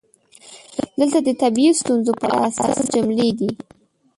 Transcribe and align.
دلته 0.99 1.19
د 1.23 1.29
طبیعي 1.41 1.71
ستونزو 1.81 2.11
په 2.21 2.25
اړه 2.35 2.49
سل 2.57 2.73
جملې 2.93 3.29
دي: 3.39 3.49